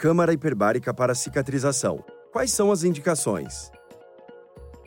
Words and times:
Câmara 0.00 0.32
hiperbárica 0.32 0.94
para 0.94 1.12
cicatrização. 1.12 2.04
Quais 2.30 2.52
são 2.52 2.70
as 2.70 2.84
indicações? 2.84 3.72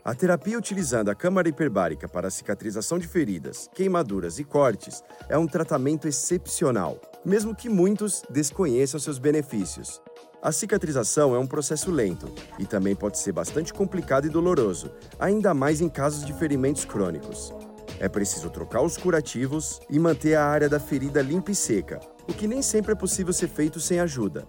A 0.06 0.16
terapia 0.16 0.58
utilizando 0.58 1.10
a 1.10 1.16
câmara 1.16 1.50
hiperbárica 1.50 2.08
para 2.08 2.30
cicatrização 2.30 2.98
de 2.98 3.10
feridas, 3.10 3.70
queimaduras 3.76 4.39
e 4.39 4.46
cortes 4.46 5.04
é 5.28 5.38
um 5.38 5.46
tratamento 5.46 6.08
excepcional, 6.08 6.97
mesmo 7.26 7.54
que 7.54 7.68
muitos 7.68 8.24
desconheçam 8.29 9.02
seus 9.02 9.20
benefícios. 9.20 10.02
A 10.42 10.50
cicatrização 10.54 11.36
é 11.36 11.39
um 11.39 11.46
processo 11.46 11.91
lento 11.91 12.34
e 12.57 12.66
também 12.66 12.96
pode 12.96 13.20
ser 13.20 13.34
bastante 13.34 13.73
complicado 13.73 14.28
e 14.28 14.30
doloroso, 14.30 14.93
ainda 15.20 15.54
mais 15.54 15.82
em 15.82 15.89
casos 15.89 16.23
de 16.23 16.32
ferimentos 16.32 16.86
crônicos. 16.86 17.54
É 18.00 18.07
preciso 18.07 18.50
trocar 18.50 18.82
os 18.82 18.96
curativos 18.96 19.82
e 19.89 20.00
manter 20.00 20.36
a 20.36 20.46
área 20.46 20.70
da 20.70 20.80
ferida 20.80 21.21
limpa 21.21 21.52
e 21.52 21.55
seca, 21.55 22.00
o 22.30 22.34
que 22.34 22.48
nem 22.48 22.62
sempre 22.62 22.93
é 22.93 22.96
possível 22.96 23.34
ser 23.34 23.50
feito 23.50 23.78
sem 23.78 24.00
ajuda. 24.00 24.46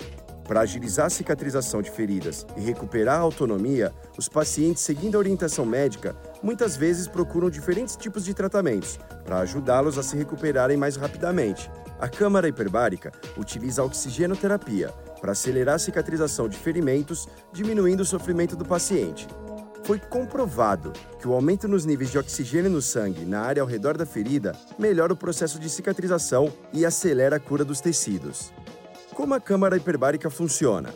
Para 0.53 0.61
agilizar 0.61 1.07
a 1.07 1.09
cicatrização 1.09 1.81
de 1.81 1.91
feridas 1.91 2.47
e 2.59 2.61
recuperar 2.61 3.17
a 3.17 3.23
autonomia, 3.23 3.91
os 4.19 4.29
pacientes, 4.29 4.83
seguindo 4.83 5.15
a 5.15 5.19
orientação 5.19 5.65
médica, 5.65 6.15
muitas 6.43 6.77
vezes 6.77 7.09
procuram 7.09 7.49
diferentes 7.49 7.97
tipos 7.97 8.23
de 8.23 8.35
tratamentos 8.35 9.01
para 9.25 9.39
ajudá-los 9.39 9.97
a 9.97 10.03
se 10.03 10.15
recuperarem 10.15 10.77
mais 10.77 10.95
rapidamente. 10.97 11.71
A 11.99 12.07
câmara 12.07 12.49
hiperbárica 12.49 13.13
utiliza 13.39 13.81
a 13.81 13.87
oxigenoterapia 13.87 14.91
para 15.23 15.33
acelerar 15.33 15.77
a 15.77 15.79
cicatrização 15.79 16.47
de 16.51 16.59
ferimentos, 16.59 17.27
diminuindo 17.51 18.01
o 18.01 18.05
sofrimento 18.05 18.55
do 18.55 18.67
paciente. 18.67 19.27
Foi 19.85 19.99
comprovado 19.99 20.93
que 21.19 21.27
o 21.27 21.33
aumento 21.33 21.67
nos 21.67 21.87
níveis 21.87 22.11
de 22.11 22.19
oxigênio 22.19 22.71
no 22.71 22.83
sangue 22.83 23.25
na 23.25 23.41
área 23.41 23.63
ao 23.63 23.67
redor 23.67 23.97
da 23.97 24.05
ferida 24.05 24.53
melhora 24.79 25.15
o 25.15 25.17
processo 25.17 25.59
de 25.59 25.71
cicatrização 25.71 26.53
e 26.75 26.85
acelera 26.85 27.37
a 27.37 27.41
cura 27.41 27.65
dos 27.65 27.81
tecidos. 27.81 28.53
Como 29.15 29.35
a 29.35 29.41
câmara 29.41 29.77
hiperbárica 29.77 30.31
funciona? 30.31 30.89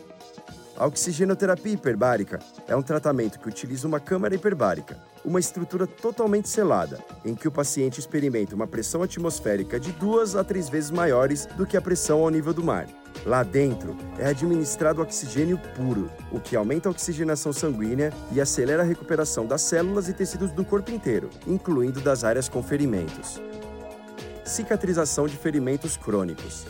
A 0.75 0.87
oxigenoterapia 0.87 1.73
hiperbárica 1.73 2.39
é 2.67 2.75
um 2.75 2.81
tratamento 2.81 3.39
que 3.39 3.47
utiliza 3.47 3.87
uma 3.87 3.99
câmara 3.99 4.33
hiperbárica, 4.33 4.97
uma 5.23 5.39
estrutura 5.39 5.85
totalmente 5.85 6.49
selada, 6.49 6.99
em 7.23 7.35
que 7.35 7.47
o 7.47 7.51
paciente 7.51 7.99
experimenta 7.99 8.55
uma 8.55 8.65
pressão 8.65 9.03
atmosférica 9.03 9.79
de 9.79 9.91
duas 9.91 10.35
a 10.35 10.43
três 10.43 10.67
vezes 10.67 10.89
maiores 10.89 11.45
do 11.57 11.65
que 11.65 11.77
a 11.77 11.81
pressão 11.81 12.23
ao 12.23 12.29
nível 12.31 12.53
do 12.53 12.63
mar. 12.63 12.87
Lá 13.23 13.43
dentro 13.43 13.95
é 14.17 14.27
administrado 14.27 15.01
oxigênio 15.01 15.59
puro, 15.75 16.09
o 16.31 16.39
que 16.39 16.55
aumenta 16.55 16.89
a 16.89 16.91
oxigenação 16.91 17.53
sanguínea 17.53 18.11
e 18.31 18.41
acelera 18.41 18.81
a 18.81 18.85
recuperação 18.85 19.45
das 19.45 19.61
células 19.61 20.09
e 20.09 20.13
tecidos 20.13 20.51
do 20.51 20.65
corpo 20.65 20.89
inteiro, 20.91 21.29
incluindo 21.45 22.01
das 22.01 22.23
áreas 22.23 22.49
com 22.49 22.63
ferimentos. 22.63 23.39
Cicatrização 24.43 25.27
de 25.27 25.37
ferimentos 25.37 25.97
crônicos. 25.97 26.65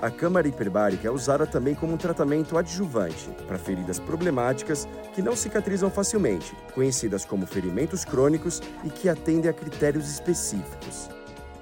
A 0.00 0.10
câmara 0.10 0.46
hiperbárica 0.46 1.08
é 1.08 1.10
usada 1.10 1.44
também 1.44 1.74
como 1.74 1.94
um 1.94 1.96
tratamento 1.96 2.56
adjuvante 2.56 3.30
para 3.48 3.58
feridas 3.58 3.98
problemáticas 3.98 4.86
que 5.12 5.20
não 5.20 5.34
cicatrizam 5.34 5.90
facilmente, 5.90 6.54
conhecidas 6.72 7.24
como 7.24 7.46
ferimentos 7.46 8.04
crônicos 8.04 8.62
e 8.84 8.90
que 8.90 9.08
atendem 9.08 9.50
a 9.50 9.52
critérios 9.52 10.08
específicos. 10.08 11.10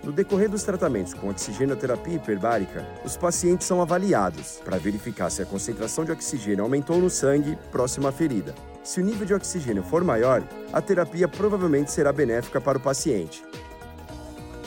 No 0.05 0.13
decorrer 0.13 0.51
dos 0.51 0.63
tratamentos 0.63 1.15
com 1.15 1.31
oxigenoterapia 1.31 2.17
hiperbárica, 2.17 2.87
os 3.05 3.17
pacientes 3.17 3.67
são 3.67 3.81
avaliados 3.81 4.61
para 4.63 4.79
verificar 4.79 5.31
se 5.31 5.41
a 5.41 5.47
concentração 5.47 6.05
de 6.05 6.13
oxigênio 6.13 6.63
aumentou 6.63 6.99
no 7.01 7.09
sangue 7.09 7.59
próximo 7.73 8.07
à 8.07 8.13
ferida. 8.13 8.55
Se 8.85 9.01
o 9.01 9.05
nível 9.05 9.27
de 9.27 9.35
oxigênio 9.35 9.83
for 9.83 10.05
maior, 10.05 10.45
a 10.73 10.81
terapia 10.83 11.27
provavelmente 11.27 11.91
será 11.91 12.13
benéfica 12.13 12.61
para 12.61 12.77
o 12.77 12.81
paciente. 12.81 13.43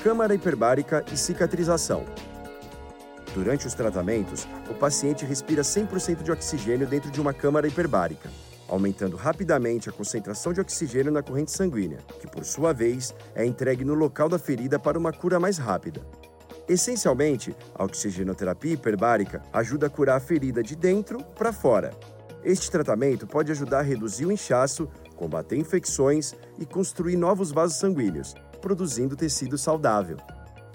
Câmara 0.04 0.34
hiperbárica 0.34 1.06
e 1.14 1.16
cicatrização. 1.16 2.04
Durante 3.34 3.68
os 3.68 3.74
tratamentos, 3.74 4.48
o 4.70 4.74
paciente 4.74 5.24
respira 5.24 5.62
100% 5.62 6.24
de 6.24 6.32
oxigênio 6.32 6.88
dentro 6.88 7.12
de 7.12 7.22
uma 7.22 7.34
câmara 7.34 7.68
hiperbárica, 7.68 8.30
aumentando 8.68 9.16
rapidamente 9.16 9.88
a 9.88 9.92
concentração 9.92 10.52
de 10.52 10.60
oxigênio 10.60 11.12
na 11.12 11.22
corrente 11.22 11.52
sanguínea, 11.52 12.00
que 12.20 12.28
por 12.28 12.44
sua 12.44 12.74
vez 12.74 13.14
é 13.36 13.46
entregue 13.46 13.86
no 13.86 13.94
local 13.94 14.30
da 14.30 14.40
ferida 14.40 14.80
para 14.80 14.98
uma 14.98 15.14
cura 15.14 15.40
mais 15.40 15.58
rápida. 15.58 16.02
Essencialmente, 16.68 17.56
a 17.76 17.84
oxigenoterapia 17.84 18.74
hiperbárica 18.74 19.42
ajuda 19.54 19.88
a 19.88 19.90
curar 19.90 20.18
a 20.18 20.20
ferida 20.20 20.62
de 20.64 20.76
dentro 20.76 21.24
para 21.24 21.54
fora. 21.54 21.92
Este 22.44 22.70
tratamento 22.72 23.28
pode 23.28 23.52
ajudar 23.52 23.80
a 23.80 23.84
reduzir 23.84 24.26
o 24.26 24.32
inchaço, 24.32 24.88
combater 25.16 25.58
infecções 25.58 26.34
e 26.58 26.66
construir 26.66 27.16
novos 27.16 27.52
vasos 27.52 27.78
sanguíneos, 27.78 28.34
produzindo 28.62 29.16
tecido 29.16 29.58
saudável. 29.58 30.18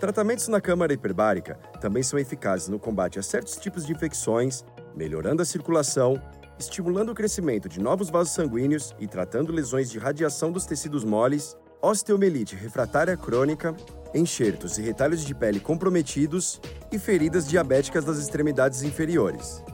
Tratamentos 0.05 0.49
na 0.49 0.61
câmara 0.61 0.93
hiperbárica 0.93 1.59
também 1.81 2.03
são 2.03 2.19
eficazes 2.19 2.69
no 2.69 2.79
combate 2.79 3.19
a 3.19 3.23
certos 3.23 3.57
tipos 3.57 3.87
de 3.87 3.93
infecções, 3.95 4.63
melhorando 4.95 5.41
a 5.41 5.47
circulação, 5.47 6.21
estimulando 6.59 7.09
o 7.09 7.15
crescimento 7.15 7.71
de 7.71 7.81
novos 7.81 8.11
vasos 8.11 8.35
sanguíneos 8.35 8.95
e 8.99 9.09
tratando 9.09 9.51
lesões 9.51 9.91
de 9.91 9.99
radiação 9.99 10.53
dos 10.53 10.67
tecidos 10.67 11.07
moles, 11.07 11.57
osteomielite 11.81 12.55
refratária 12.55 13.17
crônica, 13.17 13.75
enxertos 14.15 14.77
e 14.77 14.83
retalhos 14.83 15.25
de 15.25 15.35
pele 15.35 15.59
comprometidos 15.59 16.61
e 16.93 16.99
feridas 16.99 17.49
diabéticas 17.49 18.05
das 18.05 18.19
extremidades 18.19 18.83
inferiores. 18.83 19.65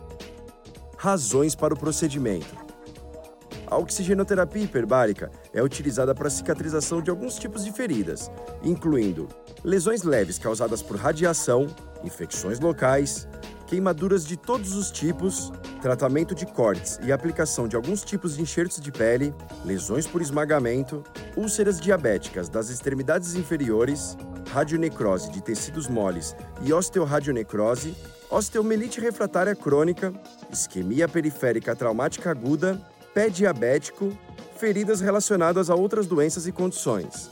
Razões 0.96 1.56
para 1.56 1.74
o 1.74 1.76
procedimento. 1.76 2.69
A 3.70 3.78
oxigenoterapia 3.78 4.64
hiperbárica 4.64 5.30
é 5.54 5.62
utilizada 5.62 6.12
para 6.12 6.28
cicatrização 6.28 7.00
de 7.00 7.08
alguns 7.08 7.36
tipos 7.36 7.64
de 7.64 7.70
feridas, 7.70 8.28
incluindo 8.64 9.28
lesões 9.62 10.02
leves 10.02 10.40
causadas 10.40 10.82
por 10.82 10.96
radiação, 10.96 11.68
infecções 12.02 12.58
locais, 12.58 13.28
queimaduras 13.68 14.26
de 14.26 14.36
todos 14.36 14.74
os 14.74 14.90
tipos, 14.90 15.52
tratamento 15.80 16.34
de 16.34 16.44
cortes 16.46 16.98
e 17.04 17.12
aplicação 17.12 17.68
de 17.68 17.76
alguns 17.76 18.02
tipos 18.02 18.34
de 18.34 18.42
enxertos 18.42 18.80
de 18.80 18.90
pele, 18.90 19.32
lesões 19.64 20.04
por 20.04 20.20
esmagamento, 20.20 21.04
úlceras 21.36 21.80
diabéticas 21.80 22.48
das 22.48 22.70
extremidades 22.70 23.36
inferiores, 23.36 24.16
radionecrose 24.52 25.30
de 25.30 25.40
tecidos 25.40 25.86
moles 25.86 26.34
e 26.62 26.72
osteoradionecrose, 26.72 27.94
osteomielite 28.28 29.00
refratária 29.00 29.54
crônica, 29.54 30.12
isquemia 30.50 31.06
periférica 31.06 31.76
traumática 31.76 32.32
aguda 32.32 32.80
pé 33.14 33.28
diabético, 33.28 34.16
feridas 34.56 35.00
relacionadas 35.00 35.70
a 35.70 35.74
outras 35.74 36.06
doenças 36.06 36.46
e 36.46 36.52
condições. 36.52 37.30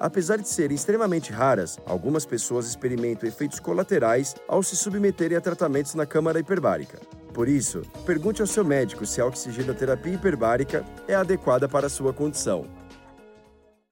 Apesar 0.00 0.38
de 0.38 0.48
serem 0.48 0.76
extremamente 0.76 1.32
raras, 1.32 1.78
algumas 1.84 2.24
pessoas 2.24 2.68
experimentam 2.68 3.28
efeitos 3.28 3.58
colaterais 3.58 4.36
ao 4.46 4.62
se 4.62 4.76
submeterem 4.76 5.36
a 5.36 5.40
tratamentos 5.40 5.94
na 5.94 6.06
câmara 6.06 6.38
hiperbárica. 6.38 7.00
Por 7.34 7.48
isso, 7.48 7.82
pergunte 8.06 8.40
ao 8.40 8.46
seu 8.46 8.64
médico 8.64 9.04
se 9.06 9.20
a 9.20 9.26
oxigenoterapia 9.26 10.14
hiperbárica 10.14 10.84
é 11.06 11.14
adequada 11.14 11.68
para 11.68 11.86
a 11.86 11.90
sua 11.90 12.12
condição. 12.12 12.66